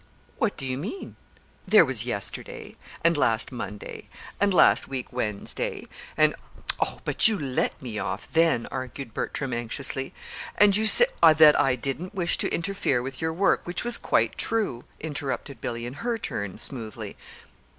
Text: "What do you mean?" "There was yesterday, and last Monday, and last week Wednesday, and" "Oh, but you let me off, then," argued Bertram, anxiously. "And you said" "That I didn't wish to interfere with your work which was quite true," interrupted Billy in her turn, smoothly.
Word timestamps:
"What 0.39 0.57
do 0.57 0.65
you 0.65 0.79
mean?" 0.79 1.15
"There 1.67 1.85
was 1.85 2.07
yesterday, 2.07 2.75
and 3.03 3.15
last 3.15 3.51
Monday, 3.51 4.09
and 4.39 4.51
last 4.51 4.87
week 4.87 5.13
Wednesday, 5.13 5.85
and" 6.17 6.33
"Oh, 6.81 7.01
but 7.05 7.27
you 7.27 7.37
let 7.37 7.79
me 7.79 7.99
off, 7.99 8.27
then," 8.33 8.65
argued 8.71 9.13
Bertram, 9.13 9.53
anxiously. 9.53 10.11
"And 10.57 10.75
you 10.75 10.87
said" 10.87 11.09
"That 11.37 11.55
I 11.59 11.75
didn't 11.75 12.15
wish 12.15 12.39
to 12.39 12.51
interfere 12.51 13.03
with 13.03 13.21
your 13.21 13.31
work 13.31 13.61
which 13.67 13.83
was 13.83 13.99
quite 13.99 14.39
true," 14.39 14.85
interrupted 14.99 15.61
Billy 15.61 15.85
in 15.85 15.93
her 16.01 16.17
turn, 16.17 16.57
smoothly. 16.57 17.15